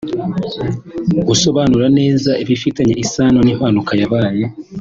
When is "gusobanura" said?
1.27-1.87